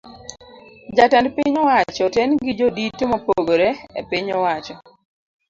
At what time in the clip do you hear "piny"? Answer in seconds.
1.35-1.55